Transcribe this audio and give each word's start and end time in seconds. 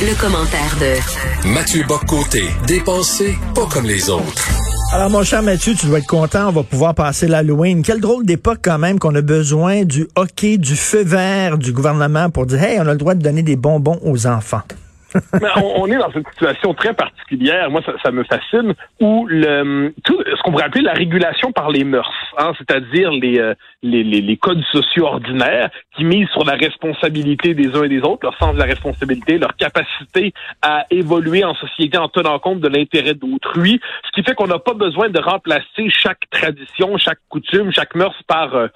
Le, 0.00 0.14
commentaire 0.20 0.76
de 0.80 1.48
Mathieu 1.48 1.82
Boccoté, 1.88 2.44
dépensé 2.68 3.36
pas 3.54 3.66
comme 3.66 3.84
les 3.84 4.08
autres. 4.10 4.48
Alors, 4.92 5.10
mon 5.10 5.24
cher 5.24 5.42
Mathieu, 5.42 5.74
tu 5.74 5.86
dois 5.86 5.98
être 5.98 6.06
content. 6.06 6.48
On 6.48 6.52
va 6.52 6.62
pouvoir 6.62 6.94
passer 6.94 7.26
l'Halloween. 7.26 7.82
Quelle 7.82 8.00
drôle 8.00 8.24
d'époque, 8.24 8.60
quand 8.62 8.78
même, 8.78 9.00
qu'on 9.00 9.14
a 9.16 9.22
besoin 9.22 9.84
du 9.84 10.06
hockey, 10.14 10.56
du 10.56 10.76
feu 10.76 11.02
vert 11.02 11.58
du 11.58 11.72
gouvernement 11.72 12.30
pour 12.30 12.46
dire, 12.46 12.62
hey, 12.62 12.78
on 12.78 12.86
a 12.86 12.92
le 12.92 12.96
droit 12.96 13.14
de 13.14 13.22
donner 13.22 13.42
des 13.42 13.56
bonbons 13.56 13.98
aux 14.04 14.26
enfants. 14.28 14.62
On, 15.56 15.82
on 15.82 15.86
est 15.86 15.96
dans 15.96 16.10
une 16.10 16.24
situation 16.32 16.74
très 16.74 16.94
particulière. 16.94 17.70
Moi, 17.70 17.82
ça, 17.84 17.92
ça 18.02 18.10
me 18.10 18.24
fascine 18.24 18.74
où 19.00 19.26
le 19.28 19.92
tout 20.04 20.22
ce 20.24 20.42
qu'on 20.42 20.50
pourrait 20.50 20.64
appeler 20.64 20.84
la 20.84 20.92
régulation 20.92 21.52
par 21.52 21.70
les 21.70 21.84
mœurs, 21.84 22.12
hein, 22.36 22.52
c'est-à-dire 22.58 23.10
les, 23.12 23.38
euh, 23.38 23.54
les, 23.82 24.04
les, 24.04 24.20
les 24.20 24.36
codes 24.36 24.62
sociaux 24.70 25.06
ordinaires 25.06 25.70
qui 25.96 26.04
misent 26.04 26.28
sur 26.30 26.44
la 26.44 26.54
responsabilité 26.54 27.54
des 27.54 27.74
uns 27.74 27.84
et 27.84 27.88
des 27.88 28.00
autres, 28.00 28.20
leur 28.22 28.36
sens 28.38 28.54
de 28.54 28.58
la 28.58 28.64
responsabilité, 28.64 29.38
leur 29.38 29.56
capacité 29.56 30.32
à 30.62 30.84
évoluer 30.90 31.44
en 31.44 31.54
société 31.54 31.98
en 31.98 32.08
tenant 32.08 32.38
compte 32.38 32.60
de 32.60 32.68
l'intérêt 32.68 33.14
d'autrui, 33.14 33.80
ce 34.06 34.10
qui 34.12 34.22
fait 34.22 34.34
qu'on 34.34 34.46
n'a 34.46 34.58
pas 34.58 34.74
besoin 34.74 35.08
de 35.08 35.20
remplacer 35.20 35.88
chaque 35.88 36.28
tradition, 36.30 36.96
chaque 36.98 37.20
coutume, 37.28 37.72
chaque 37.72 37.94
mœurs 37.94 38.16
par 38.26 38.54
euh, 38.54 38.68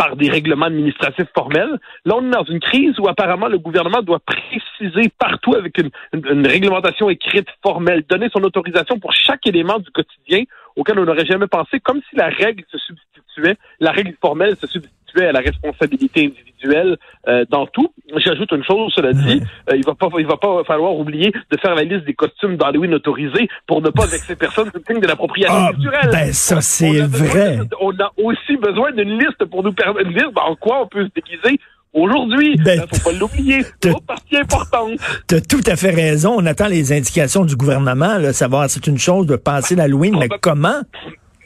par 0.00 0.16
des 0.16 0.30
règlements 0.30 0.64
administratifs 0.64 1.28
formels. 1.34 1.78
Là, 2.06 2.14
on 2.16 2.26
est 2.26 2.30
dans 2.30 2.44
une 2.44 2.58
crise 2.58 2.98
où 2.98 3.06
apparemment 3.06 3.48
le 3.48 3.58
gouvernement 3.58 4.00
doit 4.00 4.18
préciser 4.20 5.10
partout 5.18 5.54
avec 5.54 5.76
une, 5.76 5.90
une- 6.14 6.38
une 6.38 6.46
réglementation 6.46 7.10
écrite 7.10 7.48
formelle, 7.62 8.02
donner 8.08 8.28
son 8.32 8.42
autorisation 8.42 8.98
pour 8.98 9.12
chaque 9.12 9.46
élément 9.46 9.78
du 9.78 9.90
quotidien 9.90 10.44
auquel 10.76 10.98
on 10.98 11.04
n'aurait 11.04 11.26
jamais 11.26 11.46
pensé, 11.46 11.80
comme 11.80 12.00
si 12.08 12.16
la 12.16 12.28
règle 12.28 12.64
se 12.70 12.78
substituait, 12.78 13.56
la 13.80 13.90
règle 13.92 14.14
formelle 14.20 14.56
se 14.56 14.66
substituait 14.66 15.26
à 15.26 15.32
la 15.32 15.40
responsabilité 15.40 16.26
individuelle 16.26 16.96
euh, 17.26 17.44
dans 17.50 17.66
tout. 17.66 17.92
J'ajoute 18.16 18.52
une 18.52 18.62
chose, 18.64 18.92
cela 18.94 19.12
dit, 19.12 19.42
euh, 19.70 19.76
il 19.76 19.84
va 19.84 19.94
pas, 19.94 20.08
il 20.18 20.26
va 20.26 20.36
pas 20.36 20.62
falloir 20.64 20.94
oublier 20.94 21.32
de 21.50 21.56
faire 21.58 21.74
la 21.74 21.82
liste 21.82 22.04
des 22.04 22.14
costumes 22.14 22.56
d'Halloween 22.56 22.94
autorisés 22.94 23.48
pour 23.66 23.82
ne 23.82 23.90
pas 23.90 24.06
vexer 24.06 24.36
personne 24.36 24.70
victime 24.74 25.00
de 25.00 25.06
l'appropriation 25.08 25.54
Ah, 25.56 25.70
culturelle. 25.72 26.10
ben, 26.12 26.32
ça, 26.32 26.60
c'est 26.60 26.88
On 27.00 27.04
a 27.04 27.08
besoin 27.08 27.26
vrai. 27.28 27.56
de- 27.56 27.76
on 27.80 27.90
a 27.98 28.12
aussi 28.22 28.56
besoin 28.56 28.92
d'une 28.92 29.18
liste 29.18 29.44
pour 29.46 29.62
nous 29.64 29.72
permettre 29.72 30.08
de 30.08 30.14
dire 30.14 30.30
ben, 30.32 30.42
en 30.42 30.54
quoi 30.54 30.82
on 30.82 30.86
peut 30.86 31.04
se 31.06 31.10
déguiser 31.14 31.58
aujourd'hui. 31.92 32.56
Ben, 32.56 32.80
Ben, 32.80 32.86
faut 32.92 33.10
pas 33.10 33.16
l'oublier. 33.18 33.62
C'est 33.82 33.90
une 33.90 34.00
partie 34.00 34.36
importante. 34.36 34.92
Tu 35.28 35.34
as 35.34 35.40
tout 35.40 35.62
à 35.66 35.76
fait 35.76 35.90
raison. 35.90 36.34
On 36.38 36.46
attend 36.46 36.68
les 36.68 36.92
indications 36.92 37.44
du 37.44 37.56
gouvernement, 37.56 38.18
là, 38.18 38.32
savoir 38.32 38.68
c'est 38.70 38.86
une 38.86 38.98
chose 38.98 39.26
de 39.26 39.36
passer 39.36 39.74
l'Halloween, 39.74 40.16
mais 40.18 40.28
comment? 40.40 40.80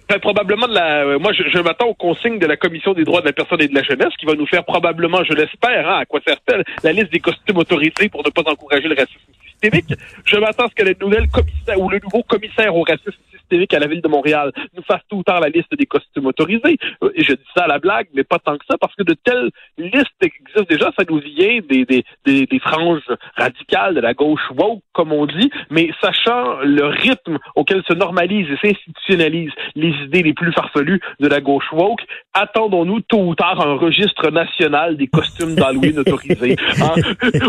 Ben, 0.09 0.19
probablement 0.19 0.69
de 0.69 0.75
la. 0.75 1.05
euh, 1.05 1.19
moi, 1.19 1.33
je, 1.33 1.45
je 1.49 1.59
m'attends 1.61 1.87
aux 1.87 1.95
consignes 1.95 2.39
de 2.39 2.47
la 2.47 2.59
Commission 2.59 2.93
des 2.93 3.05
droits 3.05 3.23
de 3.23 3.27
la 3.27 3.33
personne 3.33 3.61
et 3.63 3.69
de 3.69 3.75
la 3.75 3.83
jeunesse, 3.83 4.13
qui 4.21 4.27
va 4.27 4.35
nous 4.35 4.47
faire 4.47 4.63
probablement, 4.65 5.25
je 5.25 5.33
l'espère, 5.33 5.89
hein, 5.89 6.01
à 6.01 6.05
quoi 6.05 6.21
sert-elle, 6.27 6.63
la 6.83 6.93
liste 6.93 7.11
des 7.11 7.21
costumes 7.21 7.57
autorisés 7.57 8.11
pour 8.11 8.23
ne 8.23 8.31
pas 8.31 8.43
encourager 8.51 8.87
le 8.87 8.95
racisme 8.97 9.19
systémique. 9.65 9.95
Je 10.25 10.37
m'attends 10.37 10.65
à 10.65 10.69
ce 10.69 10.75
que 10.75 10.83
le 10.83 10.95
nouvel 11.01 11.29
commissaire 11.29 11.81
ou 11.81 11.89
le 11.89 12.01
nouveau 12.03 12.23
commissaire 12.23 12.75
au 12.75 12.83
racisme 12.83 13.13
systémique 13.33 13.75
à 13.75 13.79
la 13.79 13.87
ville 13.87 14.01
de 14.01 14.09
Montréal 14.09 14.53
nous 14.77 14.83
fasse 14.83 15.01
tout 15.09 15.19
ou 15.19 15.23
tard 15.23 15.41
la 15.41 15.49
liste 15.49 15.75
des 15.79 15.87
costumes 15.87 16.27
autorisés. 16.27 16.77
Euh, 17.03 17.11
Et 17.15 17.23
je 17.23 17.33
dis 17.33 17.47
ça 17.57 17.65
à 17.65 17.67
la 17.69 17.79
blague, 17.79 18.07
mais 18.15 18.25
pas 18.25 18.39
tant 18.39 18.57
que 18.57 18.65
ça, 18.69 18.77
parce 18.81 18.95
que 18.95 19.03
de 19.03 19.15
telles 19.15 19.51
listes 19.79 20.09
existent 20.23 20.65
déjà. 20.69 20.91
Ça 20.97 21.05
nous 21.09 21.19
vient 21.21 21.61
des, 21.69 21.85
des, 21.85 22.05
des, 22.25 22.47
des 22.47 22.59
franges 22.59 23.03
radicales 23.37 23.95
de 23.95 24.01
la 24.01 24.15
gauche 24.15 24.51
woke, 24.57 24.83
comme 24.93 25.13
on 25.13 25.27
dit, 25.27 25.51
mais 25.71 25.91
sachant 26.01 26.59
le 26.63 26.87
rythme 26.87 27.39
auquel 27.55 27.83
se 27.87 27.93
normalisent 27.93 28.49
et 28.51 28.57
s'institutionnalisent 28.69 29.53
les 29.75 29.91
idées 30.05 30.23
les 30.23 30.35
plus 30.35 30.53
farfelues 30.53 31.01
de 31.21 31.29
la 31.29 31.41
gauche 31.41 31.71
woke, 31.73 32.03
attendons-nous 32.33 33.01
tôt 33.03 33.25
ou 33.29 33.35
tard 33.35 33.61
un 33.61 33.75
registre 33.75 34.31
national 34.31 34.97
des 34.97 35.07
costumes 35.07 35.55
d'Halloween 35.55 35.99
autorisés. 35.99 36.57
Hein? 36.81 37.01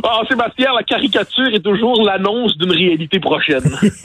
En 0.04 0.26
Sébastien, 0.26 0.72
la 0.74 0.84
caricature 0.84 1.48
est 1.54 1.60
toujours 1.60 2.05
l'annonce 2.06 2.58
d'une 2.58 2.72
réalité 2.72 3.20
prochaine. 3.20 3.64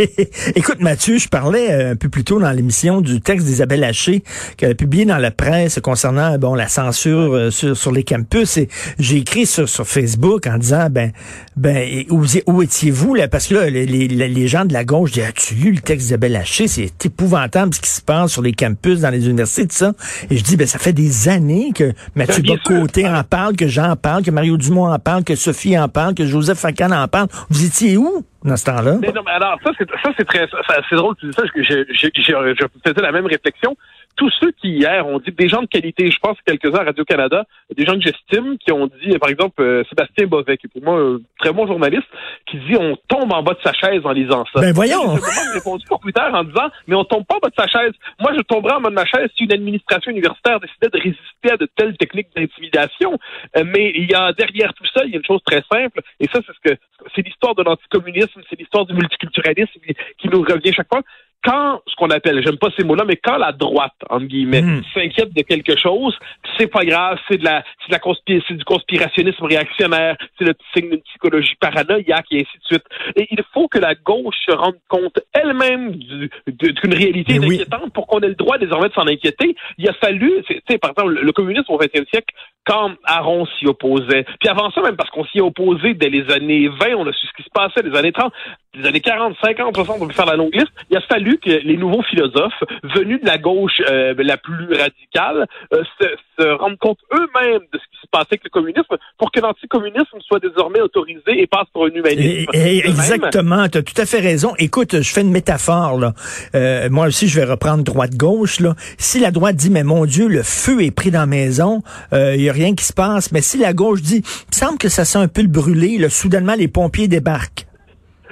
Écoute, 0.54 0.80
Mathieu, 0.80 1.18
je 1.18 1.28
parlais 1.28 1.70
euh, 1.70 1.92
un 1.92 1.96
peu 1.96 2.08
plus 2.08 2.24
tôt 2.24 2.40
dans 2.40 2.50
l'émission 2.50 3.00
du 3.00 3.20
texte 3.20 3.46
d'Isabelle 3.46 3.84
Haché 3.84 4.22
qu'elle 4.56 4.72
a 4.72 4.74
publié 4.74 5.04
dans 5.04 5.18
la 5.18 5.30
presse 5.30 5.78
concernant 5.82 6.36
bon 6.38 6.54
la 6.54 6.68
censure 6.68 7.34
euh, 7.34 7.50
sur, 7.50 7.76
sur 7.76 7.92
les 7.92 8.02
campus. 8.02 8.56
Et 8.56 8.68
j'ai 8.98 9.18
écrit 9.18 9.46
sur, 9.46 9.68
sur 9.68 9.86
Facebook 9.86 10.46
en 10.46 10.58
disant 10.58 10.88
ben 10.90 11.12
ben 11.56 12.04
où, 12.10 12.24
où 12.46 12.62
étiez-vous 12.62 13.14
là? 13.14 13.28
Parce 13.28 13.46
que 13.46 13.54
là, 13.54 13.70
les, 13.70 13.86
les, 13.86 14.08
les 14.08 14.48
gens 14.48 14.64
de 14.64 14.72
la 14.72 14.84
gauche 14.84 15.12
disent 15.12 15.24
as-tu 15.24 15.54
lu 15.54 15.72
le 15.72 15.80
texte 15.80 16.06
d'Isabelle 16.06 16.36
Haché? 16.36 16.66
C'est 16.68 17.06
épouvantable 17.06 17.74
ce 17.74 17.80
qui 17.80 17.90
se 17.90 18.00
passe 18.00 18.32
sur 18.32 18.42
les 18.42 18.52
campus, 18.52 19.00
dans 19.00 19.10
les 19.10 19.26
universités, 19.26 19.66
tout 19.66 19.76
ça. 19.76 19.92
Et 20.30 20.36
je 20.36 20.42
dis 20.42 20.56
ben 20.56 20.66
ça 20.66 20.78
fait 20.78 20.92
des 20.92 21.28
années 21.28 21.72
que 21.74 21.92
Mathieu 22.14 22.42
Ben, 22.42 22.58
sûr. 22.64 22.78
Bocoté 22.78 23.06
en 23.06 23.22
parle, 23.24 23.56
que 23.56 23.68
Jean 23.68 23.90
en 23.90 23.96
parle, 23.96 24.22
que 24.22 24.30
Mario 24.30 24.56
Dumont 24.56 24.92
en 24.92 24.98
parle, 24.98 25.24
que 25.24 25.34
Sophie 25.34 25.78
en 25.78 25.88
parle, 25.88 26.14
que 26.14 26.26
Joseph 26.26 26.58
Facan 26.58 26.90
en 26.90 27.08
parle. 27.08 27.28
Vous 27.50 27.64
étiez 27.64 27.89
où 27.96 28.24
dans 28.44 28.56
ce 28.56 28.64
temps-là? 28.66 28.96
Mais 29.00 29.12
non, 29.12 29.22
mais 29.24 29.32
alors, 29.32 29.58
ça, 29.64 29.70
c'est, 29.78 29.88
ça, 30.02 30.10
c'est 30.16 30.24
très, 30.24 30.48
c'est 30.88 30.96
drôle 30.96 31.14
tu 31.16 31.26
dis 31.26 31.32
ça, 31.32 31.42
je, 31.54 31.62
je, 31.62 31.84
je, 31.92 32.08
je 32.14 32.66
faisais 32.84 33.02
la 33.02 33.12
même 33.12 33.26
réflexion. 33.26 33.76
Tous 34.16 34.30
ceux 34.38 34.52
qui, 34.52 34.68
hier, 34.70 35.06
ont 35.06 35.18
dit 35.18 35.32
des 35.32 35.48
gens 35.48 35.62
de 35.62 35.66
qualité, 35.66 36.10
je 36.10 36.18
pense 36.18 36.36
quelques-uns 36.44 36.80
à 36.80 36.84
Radio-Canada, 36.84 37.44
des 37.74 37.86
gens 37.86 37.94
que 37.94 38.02
j'estime, 38.02 38.58
qui 38.58 38.72
ont 38.72 38.86
dit, 38.86 39.18
par 39.18 39.30
exemple, 39.30 39.62
euh, 39.62 39.82
Sébastien 39.88 40.26
Bovet, 40.26 40.58
qui 40.58 40.66
est 40.66 40.68
pour 40.68 40.82
moi 40.82 41.00
un 41.00 41.18
très 41.38 41.52
bon 41.52 41.66
journaliste, 41.66 42.06
qui 42.46 42.58
dit 42.58 42.76
on 42.78 42.96
tombe 43.08 43.32
en 43.32 43.42
bas 43.42 43.54
de 43.54 43.60
sa 43.62 43.72
chaise 43.72 44.02
en 44.04 44.12
lisant 44.12 44.44
ça. 44.52 44.60
Ben 44.60 44.72
voyons. 44.72 45.16
J'ai 45.16 45.58
répondu 45.58 45.84
sur 45.86 45.98
Twitter 46.00 46.20
en 46.20 46.44
disant, 46.44 46.68
mais 46.86 46.96
on 46.96 47.04
tombe 47.04 47.24
pas 47.24 47.36
en 47.36 47.38
bas 47.38 47.48
de 47.48 47.54
sa 47.56 47.66
chaise. 47.66 47.92
Moi, 48.18 48.32
je 48.36 48.42
tomberais 48.42 48.74
en 48.74 48.80
bas 48.80 48.90
de 48.90 48.94
ma 48.94 49.06
chaise 49.06 49.28
si 49.36 49.44
une 49.44 49.52
administration 49.52 50.10
universitaire 50.10 50.60
décidait 50.60 50.88
de 50.88 50.98
résister 50.98 51.50
à 51.50 51.56
de 51.56 51.68
telles 51.76 51.96
techniques 51.96 52.28
d'intimidation. 52.36 53.18
Euh, 53.56 53.64
mais 53.64 53.92
il 53.94 54.10
y 54.10 54.14
a 54.14 54.32
derrière 54.32 54.74
tout 54.74 54.86
ça, 54.94 55.04
il 55.04 55.12
y 55.12 55.14
a 55.14 55.18
une 55.18 55.24
chose 55.24 55.40
très 55.44 55.62
simple, 55.72 56.00
et 56.18 56.26
ça, 56.26 56.40
c'est 56.46 56.52
ce 56.52 56.74
que 56.74 56.80
c'est 57.14 57.22
l'histoire 57.22 57.54
de 57.54 57.62
l'anticommunisme, 57.62 58.40
c'est 58.48 58.58
l'histoire 58.58 58.84
du 58.84 58.94
multiculturalisme 58.94 59.80
qui 60.18 60.28
nous 60.28 60.42
revient 60.42 60.72
chaque 60.72 60.88
fois. 60.88 61.02
Quand 61.42 61.80
ce 61.86 61.94
qu'on 61.96 62.10
appelle, 62.10 62.42
j'aime 62.44 62.58
pas 62.58 62.68
ces 62.76 62.84
mots-là, 62.84 63.04
mais 63.06 63.16
quand 63.16 63.38
la 63.38 63.52
droite, 63.52 63.94
entre 64.10 64.26
guillemets, 64.26 64.60
Mm. 64.62 64.82
s'inquiète 64.92 65.32
de 65.34 65.42
quelque 65.42 65.78
chose, 65.78 66.16
c'est 66.58 66.66
pas 66.66 66.84
grave, 66.84 67.18
c'est 67.28 67.38
de 67.38 67.44
la, 67.44 67.64
c'est 67.80 67.88
de 67.88 67.92
la 67.94 68.40
c'est 68.46 68.54
du 68.56 68.64
conspirationnisme 68.64 69.44
réactionnaire, 69.44 70.16
c'est 70.38 70.44
le 70.44 70.54
signe 70.74 70.90
d'une 70.90 71.00
psychologie 71.02 71.54
paranoïaque 71.58 72.26
et 72.32 72.40
ainsi 72.42 72.58
de 72.58 72.64
suite. 72.64 72.84
Et 73.16 73.26
il 73.30 73.42
faut 73.54 73.68
que 73.68 73.78
la 73.78 73.94
gauche 73.94 74.36
se 74.46 74.52
rende 74.54 74.76
compte 74.88 75.18
elle-même 75.32 75.92
du- 75.96 76.30
d'une 76.46 76.94
réalité 76.94 77.38
Mais 77.38 77.46
oui. 77.46 77.54
inquiétante 77.54 77.92
pour 77.94 78.06
qu'on 78.06 78.20
ait 78.20 78.28
le 78.28 78.34
droit 78.34 78.58
désormais 78.58 78.88
de 78.88 78.94
s'en 78.94 79.06
inquiéter. 79.06 79.54
Il 79.78 79.88
a 79.88 79.92
fallu, 79.94 80.30
c'est- 80.46 80.54
tu 80.56 80.62
sais, 80.70 80.78
par 80.78 80.90
exemple, 80.90 81.12
le, 81.14 81.22
le 81.22 81.32
communisme 81.32 81.72
au 81.72 81.78
XXe 81.78 82.08
siècle, 82.10 82.34
quand 82.66 82.92
Aaron 83.04 83.46
s'y 83.58 83.66
opposait, 83.66 84.24
puis 84.38 84.48
avant 84.48 84.70
ça 84.70 84.82
même 84.82 84.96
parce 84.96 85.10
qu'on 85.10 85.24
s'y 85.24 85.38
est 85.38 85.42
opposé 85.42 85.94
dès 85.94 86.08
les 86.10 86.30
années 86.30 86.68
20, 86.68 86.94
on 86.96 87.06
a 87.08 87.12
su 87.12 87.26
ce 87.26 87.32
qui 87.36 87.42
se 87.42 87.50
passait, 87.52 87.82
les 87.82 87.96
années 87.98 88.12
30, 88.12 88.32
les 88.74 88.86
années 88.86 89.00
40, 89.00 89.34
50, 89.42 89.74
60, 89.74 89.96
on 90.00 90.06
peut 90.06 90.12
faire 90.12 90.26
la 90.26 90.36
longue 90.36 90.54
liste, 90.54 90.68
il 90.90 90.96
a 90.96 91.00
fallu 91.02 91.38
que 91.38 91.50
les 91.50 91.76
nouveaux 91.76 92.02
philosophes 92.02 92.62
venus 92.94 93.20
de 93.20 93.26
la 93.26 93.38
gauche 93.38 93.80
euh, 93.90 94.14
la 94.18 94.36
plus 94.36 94.66
radicale 94.68 95.46
euh, 95.72 95.82
se, 96.00 96.06
se 96.38 96.48
rendent 96.50 96.78
compte 96.78 96.98
eux-mêmes 97.12 97.62
de 97.72 97.78
ce 97.78 97.84
qui 97.90 98.00
se 98.02 98.06
passait 98.12 98.26
avec 98.32 98.44
le 98.44 98.50
communisme 98.50 98.96
pour 99.18 99.32
que 99.32 99.40
l'anticommunisme 99.40 100.18
soit 100.20 100.38
désormais 100.38 100.80
autorisé 100.80 101.20
et 101.40 101.46
passe 101.46 101.66
pour 101.72 101.86
un 101.86 101.90
humanisme. 101.90 102.46
et- 102.52 102.78
exactement, 102.86 103.68
tu 103.68 103.78
as 103.78 103.82
tout 103.82 104.00
à 104.00 104.06
fait 104.06 104.20
raison. 104.20 104.54
Écoute, 104.58 105.00
je 105.00 105.12
fais 105.12 105.22
une 105.22 105.32
métaphore 105.32 105.98
là. 105.98 106.12
Euh, 106.54 106.88
moi 106.90 107.06
aussi, 107.06 107.26
je 107.28 107.40
vais 107.40 107.46
reprendre 107.46 107.82
droite-gauche 107.82 108.60
là. 108.60 108.74
Si 108.98 109.18
la 109.18 109.30
droite 109.32 109.56
dit 109.56 109.70
mais 109.70 109.82
mon 109.84 110.04
Dieu, 110.04 110.28
le 110.28 110.42
feu 110.42 110.82
est 110.82 110.94
pris 110.94 111.10
dans 111.10 111.20
la 111.20 111.26
maison, 111.26 111.82
il 112.12 112.40
y 112.40 112.49
a 112.50 112.52
rien 112.52 112.74
qui 112.74 112.84
se 112.84 112.92
passe. 112.92 113.32
Mais 113.32 113.40
si 113.40 113.58
la 113.58 113.72
gauche 113.72 114.02
dit, 114.02 114.22
il 114.50 114.54
semble 114.54 114.78
que 114.78 114.88
ça 114.88 115.04
sent 115.04 115.18
un 115.18 115.28
peu 115.28 115.42
le 115.42 115.98
là, 115.98 116.10
soudainement 116.10 116.54
les 116.54 116.68
pompiers 116.68 117.08
débarquent. 117.08 117.66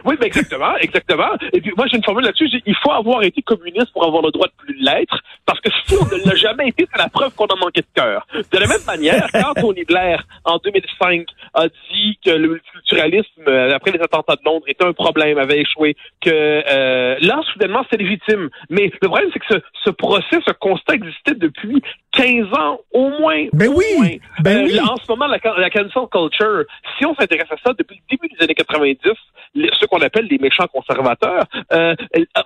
Oui, 0.05 0.17
ben 0.19 0.27
exactement, 0.27 0.77
exactement. 0.81 1.31
Et 1.53 1.61
puis 1.61 1.73
moi 1.77 1.87
j'ai 1.91 1.97
une 1.97 2.05
formule 2.05 2.25
là-dessus, 2.25 2.49
il 2.65 2.77
faut 2.83 2.93
avoir 2.93 3.23
été 3.23 3.43
communiste 3.43 3.93
pour 3.93 4.07
avoir 4.07 4.23
le 4.23 4.31
droit 4.31 4.47
de 4.47 4.53
plus 4.57 4.75
l'être, 4.81 5.19
parce 5.45 5.61
que 5.61 5.71
si 5.87 5.97
on 5.97 6.05
ne 6.07 6.25
l'a 6.25 6.35
jamais 6.35 6.69
été, 6.69 6.87
c'est 6.91 6.99
la 6.99 7.09
preuve 7.09 7.35
qu'on 7.35 7.47
a 7.47 7.57
manqué 7.57 7.81
de 7.81 7.87
cœur. 7.95 8.27
De 8.33 8.59
la 8.59 8.67
même 8.67 8.85
manière, 8.87 9.29
quand 9.33 9.55
Tony 9.61 9.85
Blair, 9.85 10.25
en 10.45 10.59
2005, 10.59 11.27
a 11.55 11.69
dit 11.69 12.19
que 12.25 12.31
le 12.31 12.49
multiculturalisme, 12.49 13.49
euh, 13.49 13.75
après 13.75 13.91
les 13.91 14.01
attentats 14.01 14.37
de 14.37 14.43
Londres, 14.45 14.65
était 14.67 14.85
un 14.85 14.93
problème, 14.93 15.39
avait 15.39 15.61
échoué, 15.61 15.97
que 16.21 16.31
euh, 16.31 17.17
là, 17.21 17.41
soudainement, 17.53 17.85
c'est 17.91 17.99
légitime. 17.99 18.49
Mais 18.71 18.91
le 19.03 19.09
problème, 19.09 19.31
c'est 19.33 19.41
que 19.41 19.55
ce, 19.55 19.61
ce 19.85 19.91
procès, 19.91 20.39
ce 20.47 20.53
constat 20.53 20.95
existait 20.95 21.35
depuis 21.35 21.83
15 22.19 22.53
ans 22.59 22.81
au 22.93 23.11
moins. 23.21 23.47
Ben 23.53 23.69
oui, 23.69 23.85
moins. 23.97 24.09
ben 24.43 24.59
Euh, 24.59 24.65
oui. 24.67 24.81
En 24.81 24.97
ce 24.97 25.05
moment, 25.09 25.27
la, 25.27 25.39
la 25.57 25.71
cancel 25.71 26.03
culture, 26.11 26.65
si 26.99 27.07
on 27.07 27.15
s'intéresse 27.15 27.51
à 27.51 27.57
ça 27.65 27.73
depuis 27.79 27.97
le 27.97 28.17
début 28.17 28.29
des 28.35 28.45
années 28.45 28.55
90, 28.55 28.99
les- 29.55 29.71
ce 29.79 29.87
qu'on 29.87 30.01
appelle 30.03 30.27
les 30.31 30.39
méchants 30.39 30.67
conservateurs, 30.67 31.45
euh, 31.73 31.95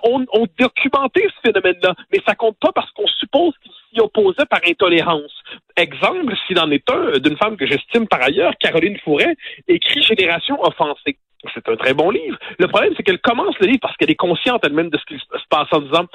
ont, 0.03 0.25
ont 0.33 0.47
documenté 0.59 1.27
ce 1.35 1.49
phénomène-là, 1.51 1.93
mais 2.11 2.19
ça 2.27 2.35
compte 2.35 2.57
pas 2.61 2.71
parce 2.73 2.89
qu'on 2.91 3.07
suppose 3.07 3.53
qu'ils 3.63 3.71
s'y 3.93 3.99
opposaient 3.99 4.45
par 4.49 4.59
intolérance. 4.67 5.33
Exemple, 5.75 6.35
s'il 6.47 6.59
en 6.59 6.69
est 6.71 6.87
un, 6.91 7.17
d'une 7.19 7.37
femme 7.37 7.57
que 7.57 7.65
j'estime 7.65 8.07
par 8.07 8.21
ailleurs, 8.21 8.53
Caroline 8.59 8.97
Fouret, 9.03 9.35
écrit 9.67 10.01
Génération 10.03 10.57
offensée. 10.61 11.17
C'est 11.53 11.67
un 11.67 11.75
très 11.75 11.93
bon 11.93 12.09
livre. 12.09 12.37
Le 12.57 12.67
problème, 12.69 12.93
c'est 12.95 13.03
qu'elle 13.03 13.19
commence 13.19 13.53
le 13.59 13.67
livre 13.67 13.79
parce 13.81 13.97
qu'elle 13.97 14.09
est 14.09 14.15
consciente 14.15 14.61
elle-même 14.63 14.89
de 14.89 14.97
ce 14.97 15.03
qui 15.13 15.19
se 15.19 15.47
passe 15.49 15.67
en 15.73 15.81
disant 15.81 16.05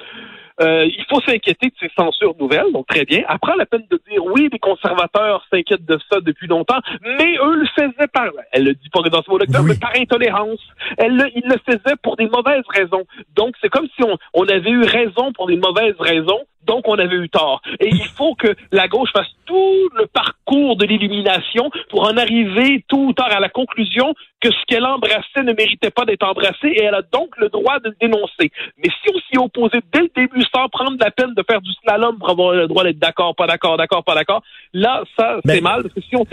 euh, 0.60 0.86
il 0.86 1.04
faut 1.08 1.20
s'inquiéter 1.20 1.68
de 1.68 1.74
ces 1.80 1.90
censures 1.96 2.34
nouvelles, 2.38 2.72
donc 2.72 2.86
très 2.86 3.04
bien. 3.04 3.22
Prend 3.40 3.54
la 3.54 3.66
peine 3.66 3.84
de 3.90 4.00
dire 4.10 4.24
oui, 4.24 4.48
les 4.52 4.58
conservateurs 4.58 5.44
s'inquiètent 5.50 5.84
de 5.84 5.98
ça 6.10 6.20
depuis 6.20 6.46
longtemps, 6.46 6.78
mais 7.02 7.36
eux 7.42 7.54
le 7.56 7.66
faisaient 7.76 8.08
par, 8.12 8.26
elle 8.52 8.64
le 8.64 8.74
dit 8.74 8.88
pas 8.90 9.00
dans 9.08 9.22
ce 9.22 9.30
mot 9.30 9.38
lecteur, 9.38 9.62
Oui. 9.62 9.70
mais 9.72 9.78
par 9.78 9.92
intolérance. 9.96 10.60
Elle 10.96 11.16
le, 11.16 11.26
ils 11.34 11.46
le 11.46 11.56
faisaient 11.64 11.96
pour 12.02 12.16
des 12.16 12.26
mauvaises 12.28 12.64
raisons. 12.68 13.04
Donc 13.36 13.54
c'est 13.60 13.68
comme 13.68 13.86
si 13.96 14.02
on, 14.04 14.16
on 14.34 14.46
avait 14.46 14.70
eu 14.70 14.82
raison 14.82 15.32
pour 15.32 15.46
des 15.46 15.56
mauvaises 15.56 15.96
raisons, 15.98 16.40
donc 16.68 16.86
on 16.86 16.98
avait 16.98 17.16
eu 17.16 17.28
tort. 17.28 17.60
Et 17.80 17.88
il 17.88 18.06
faut 18.16 18.34
que 18.34 18.54
la 18.70 18.86
gauche 18.86 19.10
fasse 19.12 19.26
tout 19.46 19.88
le 19.96 20.06
parcours 20.06 20.76
de 20.76 20.84
l'élimination 20.84 21.70
pour 21.88 22.02
en 22.02 22.16
arriver 22.16 22.84
tôt 22.86 23.06
ou 23.06 23.12
tard 23.14 23.32
à 23.32 23.40
la 23.40 23.48
conclusion 23.48 24.14
que 24.40 24.50
ce 24.50 24.64
qu'elle 24.68 24.84
embrassait 24.84 25.42
ne 25.42 25.52
méritait 25.52 25.90
pas 25.90 26.04
d'être 26.04 26.22
embrassé 26.22 26.68
et 26.68 26.82
elle 26.82 26.94
a 26.94 27.02
donc 27.02 27.36
le 27.38 27.48
droit 27.48 27.80
de 27.80 27.88
le 27.88 27.96
dénoncer. 28.00 28.52
Mais 28.78 28.90
si 29.02 29.12
on 29.12 29.18
s'y 29.18 29.38
opposait 29.38 29.80
dès 29.92 30.02
le 30.02 30.10
début 30.14 30.44
sans 30.54 30.68
prendre 30.68 30.96
la 31.00 31.10
peine 31.10 31.34
de 31.34 31.42
faire 31.48 31.60
du 31.60 31.72
slalom 31.82 32.18
pour 32.18 32.30
avoir 32.30 32.52
le 32.54 32.68
droit 32.68 32.84
d'être 32.84 32.98
d'accord, 32.98 33.34
pas 33.34 33.46
d'accord, 33.46 33.76
d'accord, 33.76 34.04
pas 34.04 34.14
d'accord, 34.14 34.42
là, 34.72 35.02
ça, 35.18 35.38
c'est 35.44 35.60
mal. 35.60 35.82
Parce 35.82 35.94
que 35.94 36.00
si, 36.02 36.14
on 36.14 36.24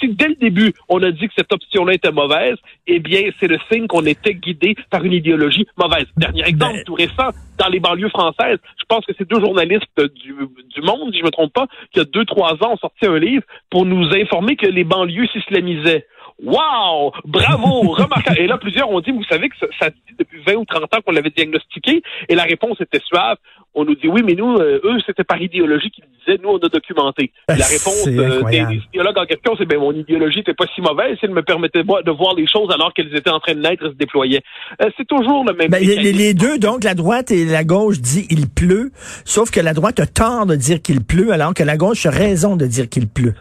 si 0.00 0.08
dès 0.08 0.28
le 0.28 0.34
début, 0.34 0.74
on 0.88 1.02
a 1.02 1.10
dit 1.10 1.28
que 1.28 1.34
cette 1.38 1.52
option-là 1.52 1.94
était 1.94 2.12
mauvaise, 2.12 2.56
eh 2.86 2.98
bien, 2.98 3.30
c'est 3.40 3.48
le 3.48 3.58
signe 3.72 3.86
qu'on 3.86 4.04
était 4.04 4.34
guidé 4.34 4.74
par 4.90 5.02
une 5.04 5.12
idéologie 5.12 5.66
mauvaise. 5.78 6.06
Dernier 6.16 6.44
exemple, 6.46 6.74
Ben- 6.74 6.84
tout 6.84 6.94
récent, 6.94 7.30
dans 7.58 7.68
les 7.68 7.80
banlieues 7.80 8.10
françaises, 8.10 8.58
je 8.78 8.84
pense 8.88 9.06
que 9.06 9.12
c'est 9.16 9.28
deux 9.28 9.40
journalistes 9.40 9.83
du, 9.96 10.34
Monde, 10.82 11.12
si 11.12 11.20
je 11.20 11.24
me 11.24 11.30
trompe 11.30 11.52
pas, 11.52 11.66
qui 11.92 12.00
a 12.00 12.04
deux, 12.04 12.24
trois 12.24 12.52
ans 12.62 12.72
ont 12.72 12.76
sorti 12.76 13.06
un 13.06 13.18
livre 13.18 13.44
pour 13.70 13.86
nous 13.86 14.12
informer 14.14 14.56
que 14.56 14.66
les 14.66 14.84
banlieues 14.84 15.26
s'islamisaient. 15.28 16.06
Wow! 16.42 17.12
Bravo! 17.24 17.90
Remarquable. 17.92 18.38
Et 18.38 18.46
là, 18.46 18.58
plusieurs 18.58 18.90
ont 18.90 19.00
dit, 19.00 19.12
vous 19.12 19.24
savez 19.24 19.48
que 19.48 19.56
ça, 19.58 19.66
ça 19.78 19.90
dit 19.90 20.14
depuis 20.18 20.42
20 20.46 20.54
ou 20.54 20.64
30 20.64 20.82
ans 20.82 20.98
qu'on 21.04 21.12
l'avait 21.12 21.30
diagnostiqué, 21.30 22.02
et 22.28 22.34
la 22.34 22.42
réponse 22.44 22.80
était 22.80 23.00
suave. 23.04 23.36
On 23.76 23.84
nous 23.84 23.96
dit, 23.96 24.06
oui, 24.06 24.22
mais 24.24 24.34
nous, 24.34 24.54
euh, 24.56 24.80
eux, 24.84 24.98
c'était 25.04 25.24
par 25.24 25.40
idéologie 25.40 25.90
qu'ils 25.90 26.04
disaient, 26.20 26.38
nous, 26.42 26.50
on 26.50 26.58
a 26.58 26.68
documenté. 26.68 27.32
Ah, 27.48 27.56
la 27.56 27.66
réponse 27.66 28.06
euh, 28.06 28.42
des, 28.44 28.80
idéologues 28.88 29.18
en 29.18 29.26
question, 29.26 29.54
c'est, 29.58 29.66
ben, 29.66 29.78
mon 29.78 29.92
idéologie 29.92 30.38
n'était 30.38 30.54
pas 30.54 30.66
si 30.74 30.80
mauvaise, 30.80 31.18
elle 31.22 31.30
me 31.30 31.42
permettait 31.42 31.82
de 31.82 32.10
voir- 32.10 32.34
les 32.36 32.46
choses 32.46 32.72
alors 32.72 32.92
qu'elles 32.94 33.14
étaient 33.14 33.30
en 33.30 33.40
train 33.40 33.54
de 33.54 33.60
naître 33.60 33.84
et 33.84 33.90
se 33.90 33.94
déployaient. 33.94 34.42
Euh, 34.80 34.90
c'est 34.96 35.06
toujours 35.06 35.44
le 35.44 35.54
même 35.54 35.70
Ben, 35.70 35.82
les, 35.82 36.12
les 36.12 36.34
deux, 36.34 36.58
donc 36.58 36.84
la 36.84 36.94
droite 36.94 37.30
et 37.30 37.44
la 37.44 37.64
gauche 37.64 38.00
dit 38.00 38.26
il 38.30 38.48
pleut, 38.48 38.90
sauf 39.24 39.50
que 39.50 39.60
la 39.60 39.72
droite 39.72 40.00
a 40.00 40.06
tort 40.06 40.46
de 40.46 40.56
dire 40.56 40.80
qu'il 40.80 41.04
pleut, 41.04 41.32
alors 41.32 41.54
que 41.54 41.62
la 41.62 41.76
gauche 41.76 42.06
a 42.06 42.10
raison 42.10 42.56
de 42.56 42.66
dire 42.66 42.88
qu'il 42.88 43.08
pleut. 43.08 43.34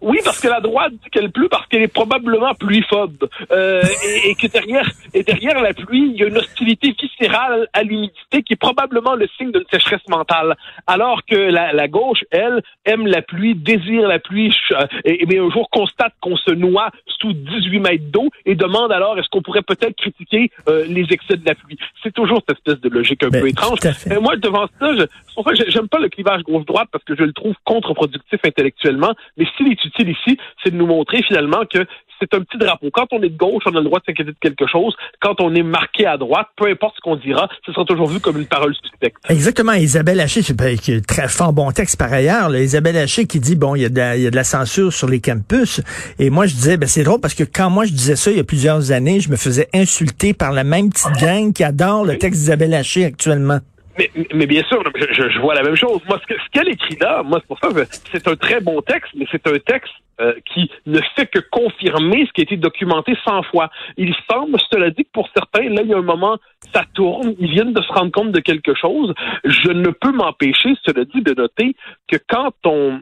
Oui, 0.00 0.18
parce 0.24 0.40
que 0.40 0.48
la 0.48 0.60
droite 0.60 0.92
dit 0.92 1.10
qu'elle 1.10 1.30
pleut 1.30 1.48
parce 1.48 1.66
qu'elle 1.66 1.82
est 1.82 1.88
probablement 1.92 2.54
pluiphobe. 2.54 3.28
Euh, 3.52 3.82
et, 4.24 4.30
et 4.30 4.34
que 4.34 4.46
derrière, 4.46 4.88
et 5.14 5.22
derrière 5.22 5.60
la 5.60 5.72
pluie, 5.74 6.10
il 6.14 6.20
y 6.20 6.24
a 6.24 6.26
une 6.28 6.36
hostilité 6.38 6.94
viscérale 7.00 7.68
à 7.72 7.82
l'humidité 7.82 8.42
qui 8.42 8.52
est 8.54 8.56
probablement 8.60 9.14
le 9.14 9.26
signe 9.36 9.52
d'une 9.52 9.64
sécheresse 9.70 10.06
mentale. 10.08 10.56
Alors 10.86 11.24
que 11.24 11.34
la, 11.36 11.72
la 11.72 11.88
gauche, 11.88 12.20
elle, 12.30 12.62
aime 12.84 13.06
la 13.06 13.22
pluie, 13.22 13.54
désire 13.54 14.08
la 14.08 14.18
pluie, 14.18 14.52
ch- 14.68 14.80
euh, 14.82 14.86
et, 15.04 15.24
mais 15.26 15.38
un 15.38 15.50
jour 15.50 15.68
constate 15.70 16.12
qu'on 16.20 16.36
se 16.36 16.50
noie 16.50 16.90
sous 17.20 17.32
18 17.32 17.78
mètres 17.80 18.04
d'eau 18.10 18.28
et 18.44 18.54
demande 18.54 18.92
alors 18.92 19.18
est-ce 19.18 19.28
qu'on 19.30 19.42
pourrait 19.42 19.62
peut-être 19.62 19.96
critiquer 19.96 20.50
euh, 20.68 20.84
les 20.88 21.06
excès 21.10 21.36
de 21.36 21.46
la 21.46 21.54
pluie. 21.54 21.78
C'est 22.02 22.12
toujours 22.12 22.42
cette 22.46 22.58
espèce 22.58 22.80
de 22.80 22.88
logique 22.88 23.22
un 23.22 23.28
Ben, 23.28 23.40
peu 23.42 23.48
étrange. 23.48 23.78
Mais 24.06 24.18
moi, 24.18 24.36
devant 24.36 24.66
ça, 24.78 24.88
je, 24.96 25.64
j'aime 25.68 25.88
pas 25.88 25.98
le 25.98 26.08
clivage 26.08 26.42
gauche-droite 26.42 26.88
parce 26.92 27.04
que 27.04 27.14
je 27.16 27.22
le 27.22 27.32
trouve 27.32 27.54
contre-productif 27.64 28.40
intellectuellement. 28.44 29.14
Mais 29.36 29.46
s'il 29.56 29.72
est 29.72 29.80
utile 29.86 30.10
ici, 30.10 30.38
c'est 30.62 30.70
de 30.70 30.76
nous 30.76 30.86
montrer 30.86 31.22
finalement 31.22 31.62
que 31.72 31.86
c'est 32.20 32.32
un 32.34 32.40
petit 32.40 32.58
drapeau. 32.58 32.90
Quand 32.92 33.06
on 33.12 33.22
est 33.22 33.28
de 33.28 33.36
gauche, 33.36 33.62
on 33.66 33.74
a 33.74 33.78
le 33.78 33.84
droit 33.84 34.00
de 34.00 34.04
s'inquiéter 34.06 34.32
de 34.32 34.36
quelque 34.40 34.66
chose. 34.66 34.94
Quand 35.20 35.40
on 35.40 35.54
est 35.54 35.62
marqué 35.62 36.06
à 36.06 36.16
droite, 36.16 36.48
peu 36.56 36.68
importe 36.68 36.96
ce 36.96 37.00
qu'on 37.00 37.16
dira, 37.16 37.48
ce 37.64 37.72
sera 37.72 37.84
toujours 37.84 38.08
vu 38.08 38.20
comme 38.20 38.38
une 38.38 38.46
parole 38.46 38.74
suspecte. 38.74 39.18
Exactement. 39.28 39.72
Isabelle 39.72 40.20
Haché, 40.20 40.42
c'est 40.42 41.06
très 41.06 41.28
fort 41.28 41.52
bon 41.52 41.70
texte 41.70 41.98
par 41.98 42.12
ailleurs. 42.12 42.48
là. 42.48 42.60
Isabelle 42.60 42.96
Haché 42.96 43.26
qui 43.26 43.40
dit 43.40 43.56
bon, 43.56 43.74
il 43.74 43.82
y, 43.82 43.84
a 43.84 43.88
de 43.88 43.98
la, 43.98 44.16
il 44.16 44.22
y 44.22 44.26
a 44.26 44.30
de 44.30 44.36
la 44.36 44.44
censure 44.44 44.92
sur 44.92 45.08
les 45.08 45.20
campus. 45.20 45.82
Et 46.18 46.30
moi, 46.30 46.46
je 46.46 46.54
disais, 46.54 46.76
ben 46.76 46.88
c'est 46.88 47.02
drôle 47.02 47.20
parce 47.20 47.34
que 47.34 47.44
quand 47.44 47.70
moi 47.70 47.84
je 47.84 47.92
disais 47.92 48.16
ça 48.16 48.30
il 48.30 48.36
y 48.36 48.40
a 48.40 48.44
plusieurs 48.44 48.92
années, 48.92 49.20
je 49.20 49.30
me 49.30 49.36
faisais 49.36 49.68
insulter 49.74 50.32
par 50.34 50.52
la 50.52 50.64
même 50.64 50.90
petite 50.90 51.20
gang 51.20 51.52
qui 51.52 51.64
adore 51.64 52.04
le 52.04 52.18
texte 52.18 52.40
d'Isabelle 52.40 52.74
Haché 52.74 53.04
actuellement. 53.04 53.60
Mais, 53.98 54.10
mais 54.34 54.46
bien 54.46 54.62
sûr, 54.64 54.82
je, 54.94 55.28
je- 55.30 55.38
vois 55.40 55.54
la 55.54 55.62
même 55.62 55.76
chose. 55.76 56.00
Moi, 56.08 56.20
ce 56.28 56.34
qu'elle 56.52 56.68
écrit 56.68 56.96
là, 57.00 57.22
moi, 57.22 57.38
c'est 57.40 57.46
pour 57.46 57.58
ça 57.58 57.68
que 57.68 57.84
c'est 58.12 58.28
un 58.28 58.36
très 58.36 58.60
bon 58.60 58.80
texte, 58.82 59.12
mais 59.14 59.26
c'est 59.30 59.46
un 59.46 59.58
texte 59.58 59.92
euh, 60.20 60.32
qui 60.46 60.70
ne 60.86 60.98
fait 61.14 61.26
que 61.26 61.38
confirmer 61.50 62.26
ce 62.26 62.32
qui 62.32 62.40
a 62.40 62.44
été 62.44 62.56
documenté 62.56 63.14
100 63.24 63.42
fois. 63.44 63.70
Il 63.96 64.14
semble, 64.30 64.58
cela 64.70 64.90
dit, 64.90 65.04
que 65.04 65.10
pour 65.12 65.28
certains, 65.34 65.68
là, 65.68 65.82
il 65.82 65.88
y 65.88 65.94
a 65.94 65.98
un 65.98 66.02
moment, 66.02 66.38
ça 66.74 66.84
tourne, 66.94 67.34
ils 67.38 67.50
viennent 67.50 67.72
de 67.74 67.82
se 67.82 67.92
rendre 67.92 68.12
compte 68.12 68.32
de 68.32 68.40
quelque 68.40 68.74
chose. 68.74 69.12
Je 69.44 69.70
ne 69.70 69.90
peux 69.90 70.12
m'empêcher, 70.12 70.70
cela 70.86 71.04
dit, 71.04 71.22
de 71.22 71.34
noter 71.34 71.74
que 72.10 72.16
quand 72.28 72.52
on 72.64 73.00